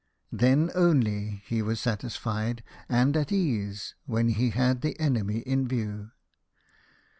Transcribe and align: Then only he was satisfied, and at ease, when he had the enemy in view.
Then 0.31 0.71
only 0.73 1.43
he 1.45 1.61
was 1.61 1.79
satisfied, 1.79 2.63
and 2.89 3.15
at 3.15 3.31
ease, 3.31 3.93
when 4.07 4.29
he 4.29 4.49
had 4.49 4.81
the 4.81 4.99
enemy 4.99 5.41
in 5.41 5.67
view. 5.67 6.09